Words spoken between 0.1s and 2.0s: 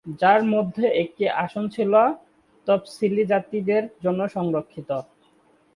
যার মধ্যে একটি আসন ছিল